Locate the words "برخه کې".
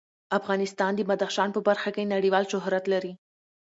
1.67-2.11